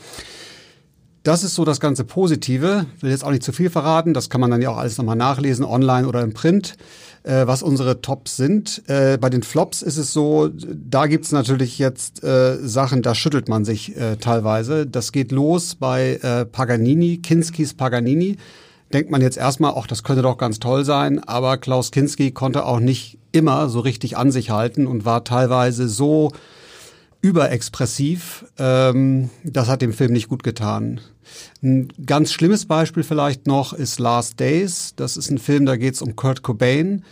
Das 1.23 1.45
ist 1.45 1.55
so 1.55 1.65
das 1.65 1.81
ganze 1.81 2.05
Positive. 2.05 2.87
Will 3.01 3.11
jetzt 3.11 3.25
auch 3.25 3.31
nicht 3.31 3.43
zu 3.43 3.53
viel 3.53 3.71
verraten. 3.71 4.15
Das 4.15 4.31
kann 4.31 4.41
man 4.41 4.51
dann 4.51 4.63
ja 4.63 4.71
auch 4.71 4.79
alles 4.79 4.97
nochmal 4.97 5.17
nachlesen, 5.17 5.65
online 5.65 6.09
oder 6.09 6.23
im 6.23 6.33
Print 6.33 6.77
äh, 7.23 7.47
was 7.47 7.63
unsere 7.63 8.01
Tops 8.01 8.37
sind. 8.37 8.83
Äh, 8.89 9.19
bei 9.19 9.31
den 9.31 9.43
Flops 9.43 9.83
ist 9.83 9.97
es 9.97 10.13
so, 10.13 10.49
da 10.49 11.07
gibt's 11.07 11.33
natürlich 11.33 11.79
jetzt 11.79 12.23
äh, 12.25 12.57
Sachen, 12.57 13.03
da 13.03 13.15
schüttelt 13.15 13.49
man 13.49 13.65
sich 13.65 13.97
äh, 13.97 14.17
teilweise. 14.17 14.87
Das 14.87 15.13
geht 15.13 15.33
los 15.33 15.75
bei 15.75 16.19
äh, 16.23 16.45
Paganini, 16.45 17.19
Kinskis 17.19 17.75
Paganini. 17.75 18.37
Denkt 18.93 19.11
man 19.11 19.23
jetzt 19.23 19.37
erstmal, 19.37 19.75
ach, 19.77 19.87
das 19.87 20.03
könnte 20.03 20.23
doch 20.23 20.37
ganz 20.37 20.59
toll 20.59 20.85
sein, 20.85 21.23
aber 21.23 21.59
Klaus 21.59 21.93
Kinski 21.93 22.33
konnte 22.33 22.65
auch 22.65 22.81
nicht 22.81 23.19
immer 23.31 23.69
so 23.69 23.79
richtig 23.81 24.17
an 24.17 24.33
sich 24.33 24.51
halten 24.51 24.89
und 24.89 25.05
war 25.05 25.23
teilweise 25.23 25.89
so 25.89 26.33
überexpressiv. 27.21 28.47
Ähm, 28.59 29.31
das 29.45 29.69
hat 29.69 29.83
dem 29.83 29.93
Film 29.93 30.13
nicht 30.13 30.29
gut 30.29 30.43
getan. 30.43 31.01
Ein 31.63 31.89
ganz 32.07 32.33
schlimmes 32.33 32.67
Beispiel 32.67 33.03
vielleicht 33.03 33.47
noch 33.47 33.73
ist 33.73 33.99
Last 33.99 34.41
Days. 34.41 34.95
Das 34.97 35.17
ist 35.17 35.31
ein 35.31 35.39
Film, 35.39 35.67
da 35.67 35.77
geht 35.77 35.95
es 35.95 36.03
um 36.03 36.17
Kurt 36.17 36.43
Cobain, 36.43 37.05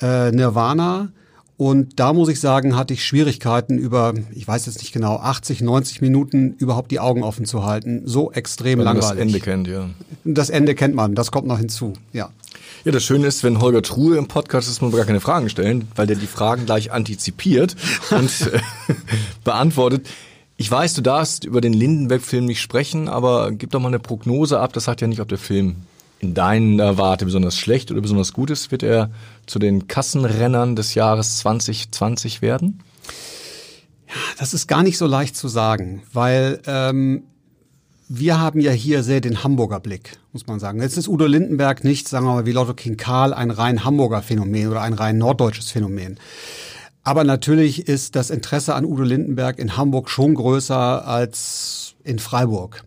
äh, 0.00 0.32
Nirvana. 0.32 1.12
Und 1.58 2.00
da 2.00 2.12
muss 2.12 2.28
ich 2.28 2.40
sagen, 2.40 2.74
hatte 2.76 2.92
ich 2.94 3.04
Schwierigkeiten 3.04 3.78
über, 3.78 4.14
ich 4.32 4.48
weiß 4.48 4.66
jetzt 4.66 4.80
nicht 4.80 4.92
genau, 4.92 5.16
80, 5.16 5.60
90 5.60 6.00
Minuten 6.00 6.54
überhaupt 6.58 6.90
die 6.90 6.98
Augen 6.98 7.22
offen 7.22 7.44
zu 7.44 7.64
halten. 7.64 8.02
So 8.04 8.32
extrem 8.32 8.80
Weil 8.80 8.86
langweilig. 8.86 9.10
das 9.10 9.18
Ende 9.18 9.40
kennt, 9.40 9.68
ja. 9.68 9.90
Das 10.24 10.50
Ende 10.50 10.74
kennt 10.74 10.96
man, 10.96 11.14
das 11.14 11.30
kommt 11.30 11.46
noch 11.46 11.58
hinzu, 11.58 11.92
ja. 12.12 12.30
Ja, 12.84 12.92
das 12.92 13.04
Schöne 13.04 13.26
ist, 13.26 13.44
wenn 13.44 13.60
Holger 13.60 13.82
Truhe 13.82 14.16
im 14.16 14.28
Podcast 14.28 14.68
ist, 14.68 14.82
muss 14.82 14.90
man 14.90 14.98
gar 14.98 15.06
keine 15.06 15.20
Fragen 15.20 15.48
stellen, 15.48 15.88
weil 15.94 16.06
der 16.06 16.16
die 16.16 16.26
Fragen 16.26 16.66
gleich 16.66 16.92
antizipiert 16.92 17.76
und 18.10 18.52
äh, 18.52 18.60
beantwortet. 19.44 20.08
Ich 20.56 20.70
weiß, 20.70 20.94
du 20.94 21.00
darfst 21.00 21.44
über 21.44 21.60
den 21.60 21.72
Lindenberg-Film 21.72 22.44
nicht 22.44 22.60
sprechen, 22.60 23.08
aber 23.08 23.52
gib 23.52 23.70
doch 23.70 23.80
mal 23.80 23.88
eine 23.88 23.98
Prognose 23.98 24.60
ab. 24.60 24.72
Das 24.72 24.84
sagt 24.84 25.00
ja 25.00 25.06
nicht, 25.06 25.20
ob 25.20 25.28
der 25.28 25.38
Film 25.38 25.76
in 26.20 26.34
deiner 26.34 26.98
Warte 26.98 27.24
besonders 27.24 27.56
schlecht 27.56 27.90
oder 27.90 28.00
besonders 28.00 28.32
gut 28.32 28.50
ist. 28.50 28.70
Wird 28.70 28.84
er 28.84 29.10
zu 29.46 29.58
den 29.58 29.88
Kassenrennern 29.88 30.76
des 30.76 30.94
Jahres 30.94 31.38
2020 31.38 32.42
werden? 32.42 32.80
Das 34.38 34.54
ist 34.54 34.68
gar 34.68 34.82
nicht 34.82 34.98
so 34.98 35.06
leicht 35.06 35.36
zu 35.36 35.48
sagen, 35.48 36.02
weil 36.12 36.60
ähm, 36.66 37.24
wir 38.14 38.38
haben 38.38 38.60
ja 38.60 38.72
hier 38.72 39.02
sehr 39.02 39.22
den 39.22 39.42
Hamburger 39.42 39.80
Blick, 39.80 40.18
muss 40.32 40.46
man 40.46 40.60
sagen. 40.60 40.82
Jetzt 40.82 40.98
ist 40.98 41.08
Udo 41.08 41.24
Lindenberg 41.24 41.82
nicht, 41.82 42.08
sagen 42.08 42.26
wir 42.26 42.34
mal, 42.34 42.46
wie 42.46 42.52
Lotto 42.52 42.74
King 42.74 42.98
Karl 42.98 43.32
ein 43.32 43.50
rein 43.50 43.84
Hamburger 43.84 44.20
Phänomen 44.20 44.68
oder 44.68 44.82
ein 44.82 44.92
rein 44.92 45.16
norddeutsches 45.16 45.70
Phänomen. 45.70 46.18
Aber 47.04 47.24
natürlich 47.24 47.88
ist 47.88 48.14
das 48.14 48.28
Interesse 48.28 48.74
an 48.74 48.84
Udo 48.84 49.02
Lindenberg 49.02 49.58
in 49.58 49.78
Hamburg 49.78 50.10
schon 50.10 50.34
größer 50.34 51.08
als 51.08 51.94
in 52.04 52.18
Freiburg. 52.18 52.84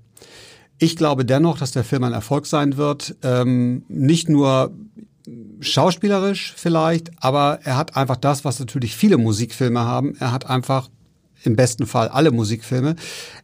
Ich 0.77 0.96
glaube 0.96 1.25
dennoch, 1.25 1.58
dass 1.58 1.72
der 1.72 1.84
Film 1.84 2.03
ein 2.03 2.13
Erfolg 2.13 2.46
sein 2.46 2.77
wird. 2.77 3.15
Ähm, 3.24 3.84
nicht 3.88 4.29
nur 4.29 4.75
schauspielerisch 5.60 6.53
vielleicht, 6.55 7.12
aber 7.24 7.62
er 7.63 7.77
hat 7.77 7.98
einfach 7.98 8.17
das, 8.17 8.46
was 8.46 8.60
natürlich 8.60 8.96
viele 8.96 9.17
Musikfilme 9.17 9.79
haben. 9.79 10.15
Er 10.20 10.32
hat 10.32 10.48
einfach 10.48 10.89
im 11.45 11.55
besten 11.55 11.85
Fall 11.85 12.07
alle 12.07 12.31
Musikfilme. 12.31 12.95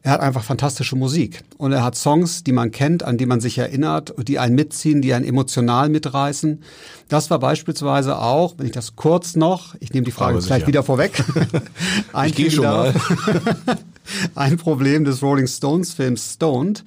Er 0.02 0.12
hat 0.12 0.22
einfach 0.22 0.44
fantastische 0.44 0.96
Musik. 0.96 1.44
Und 1.58 1.72
er 1.72 1.84
hat 1.84 1.96
Songs, 1.96 2.44
die 2.44 2.52
man 2.52 2.72
kennt, 2.72 3.04
an 3.04 3.18
die 3.18 3.26
man 3.26 3.40
sich 3.40 3.58
erinnert, 3.58 4.14
die 4.18 4.40
einen 4.40 4.56
mitziehen, 4.56 5.02
die 5.02 5.14
einen 5.14 5.26
emotional 5.26 5.90
mitreißen. 5.90 6.64
Das 7.08 7.30
war 7.30 7.40
beispielsweise 7.40 8.18
auch, 8.18 8.56
wenn 8.58 8.66
ich 8.66 8.72
das 8.72 8.96
kurz 8.96 9.36
noch, 9.36 9.76
ich 9.80 9.94
nehme 9.94 10.06
die 10.06 10.12
Frage 10.12 10.38
Aber 10.38 10.46
gleich 10.46 10.60
sicher. 10.60 10.68
wieder 10.68 10.84
vorweg. 10.84 11.24
Ich 12.26 12.36
gehe 12.36 12.52
schon 12.52 12.66
mal. 12.66 12.94
ein 14.36 14.58
Problem 14.58 15.04
des 15.04 15.22
Rolling 15.22 15.48
Stones 15.48 15.94
Films 15.94 16.34
Stoned. 16.34 16.84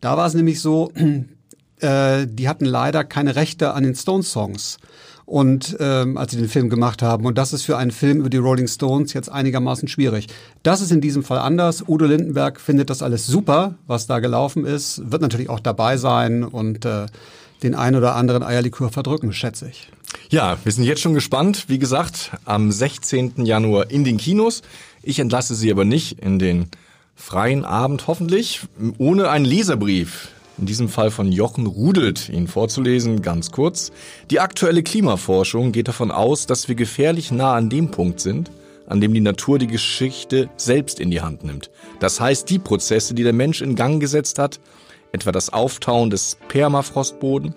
Da 0.00 0.16
war 0.16 0.26
es 0.26 0.34
nämlich 0.34 0.60
so, 0.60 0.92
äh, 1.80 2.26
die 2.26 2.48
hatten 2.48 2.64
leider 2.64 3.04
keine 3.04 3.36
Rechte 3.36 3.72
an 3.74 3.84
den 3.84 3.94
Stones 3.94 4.30
Songs. 4.30 4.78
Und 5.26 5.76
ähm, 5.80 6.18
als 6.18 6.32
sie 6.32 6.36
den 6.36 6.48
Film 6.48 6.68
gemacht 6.68 7.00
haben. 7.00 7.24
Und 7.24 7.38
das 7.38 7.52
ist 7.52 7.62
für 7.62 7.78
einen 7.78 7.90
Film 7.90 8.18
über 8.18 8.28
die 8.28 8.36
Rolling 8.36 8.68
Stones 8.68 9.14
jetzt 9.14 9.30
einigermaßen 9.30 9.88
schwierig. 9.88 10.26
Das 10.62 10.82
ist 10.82 10.92
in 10.92 11.00
diesem 11.00 11.22
Fall 11.22 11.38
anders. 11.38 11.82
Udo 11.88 12.04
Lindenberg 12.04 12.60
findet 12.60 12.90
das 12.90 13.02
alles 13.02 13.26
super, 13.26 13.74
was 13.86 14.06
da 14.06 14.18
gelaufen 14.18 14.66
ist. 14.66 15.10
Wird 15.10 15.22
natürlich 15.22 15.48
auch 15.48 15.60
dabei 15.60 15.96
sein 15.96 16.44
und 16.44 16.84
äh, 16.84 17.06
den 17.62 17.74
ein 17.74 17.96
oder 17.96 18.14
anderen 18.14 18.42
Eierlikör 18.42 18.90
verdrücken, 18.90 19.32
schätze 19.32 19.68
ich. 19.68 19.90
Ja, 20.28 20.58
wir 20.62 20.72
sind 20.72 20.84
jetzt 20.84 21.00
schon 21.00 21.14
gespannt. 21.14 21.64
Wie 21.68 21.78
gesagt, 21.78 22.32
am 22.44 22.70
16. 22.70 23.44
Januar 23.44 23.90
in 23.90 24.04
den 24.04 24.18
Kinos. 24.18 24.62
Ich 25.02 25.18
entlasse 25.18 25.54
Sie 25.54 25.70
aber 25.70 25.84
nicht 25.84 26.20
in 26.20 26.38
den 26.38 26.68
freien 27.14 27.64
Abend, 27.64 28.06
hoffentlich, 28.06 28.60
ohne 28.98 29.30
einen 29.30 29.44
Leserbrief. 29.44 30.28
In 30.56 30.66
diesem 30.66 30.88
Fall 30.88 31.10
von 31.10 31.32
Jochen 31.32 31.66
Rudelt, 31.66 32.28
ihn 32.28 32.46
vorzulesen, 32.46 33.22
ganz 33.22 33.50
kurz. 33.50 33.90
Die 34.30 34.38
aktuelle 34.38 34.84
Klimaforschung 34.84 35.72
geht 35.72 35.88
davon 35.88 36.12
aus, 36.12 36.46
dass 36.46 36.68
wir 36.68 36.76
gefährlich 36.76 37.32
nah 37.32 37.54
an 37.54 37.70
dem 37.70 37.90
Punkt 37.90 38.20
sind, 38.20 38.52
an 38.86 39.00
dem 39.00 39.12
die 39.14 39.20
Natur 39.20 39.58
die 39.58 39.66
Geschichte 39.66 40.48
selbst 40.56 41.00
in 41.00 41.10
die 41.10 41.22
Hand 41.22 41.42
nimmt. 41.42 41.70
Das 41.98 42.20
heißt, 42.20 42.48
die 42.50 42.60
Prozesse, 42.60 43.14
die 43.14 43.24
der 43.24 43.32
Mensch 43.32 43.62
in 43.62 43.74
Gang 43.74 44.00
gesetzt 44.00 44.38
hat, 44.38 44.60
etwa 45.10 45.32
das 45.32 45.52
Auftauen 45.52 46.10
des 46.10 46.36
Permafrostboden, 46.48 47.54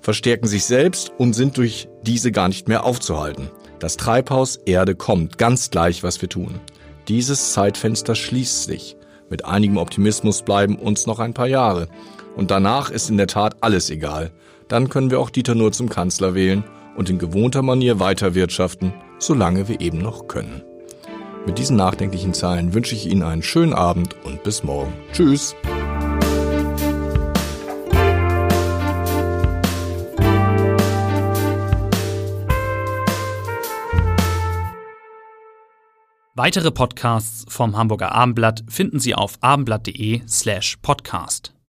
verstärken 0.00 0.46
sich 0.46 0.64
selbst 0.64 1.12
und 1.16 1.32
sind 1.32 1.56
durch 1.56 1.88
diese 2.02 2.32
gar 2.32 2.48
nicht 2.48 2.68
mehr 2.68 2.84
aufzuhalten. 2.84 3.50
Das 3.78 3.96
Treibhaus 3.96 4.56
Erde 4.56 4.94
kommt, 4.94 5.38
ganz 5.38 5.70
gleich, 5.70 6.02
was 6.02 6.20
wir 6.20 6.28
tun. 6.28 6.60
Dieses 7.08 7.52
Zeitfenster 7.52 8.14
schließt 8.14 8.64
sich. 8.64 8.96
Mit 9.28 9.44
einigem 9.44 9.76
Optimismus 9.78 10.42
bleiben 10.42 10.76
uns 10.76 11.06
noch 11.06 11.18
ein 11.18 11.34
paar 11.34 11.48
Jahre. 11.48 11.88
Und 12.36 12.50
danach 12.50 12.90
ist 12.90 13.10
in 13.10 13.16
der 13.16 13.26
Tat 13.26 13.56
alles 13.62 13.90
egal. 13.90 14.30
Dann 14.68 14.88
können 14.88 15.10
wir 15.10 15.20
auch 15.20 15.30
Dieter 15.30 15.54
nur 15.54 15.72
zum 15.72 15.88
Kanzler 15.88 16.34
wählen 16.34 16.64
und 16.96 17.10
in 17.10 17.18
gewohnter 17.18 17.62
Manier 17.62 17.98
weiter 17.98 18.34
wirtschaften, 18.34 18.92
solange 19.18 19.68
wir 19.68 19.80
eben 19.80 19.98
noch 19.98 20.28
können. 20.28 20.62
Mit 21.46 21.58
diesen 21.58 21.76
nachdenklichen 21.76 22.34
Zeilen 22.34 22.74
wünsche 22.74 22.94
ich 22.94 23.06
Ihnen 23.06 23.22
einen 23.22 23.42
schönen 23.42 23.72
Abend 23.72 24.16
und 24.24 24.42
bis 24.42 24.62
morgen. 24.64 24.92
Tschüss! 25.12 25.54
Weitere 36.34 36.70
Podcasts 36.70 37.46
vom 37.48 37.78
Hamburger 37.78 38.12
Abendblatt 38.12 38.62
finden 38.68 39.00
Sie 39.00 39.14
auf 39.14 39.38
abendblatt.de 39.40 40.20
slash 40.28 40.76
podcast. 40.82 41.55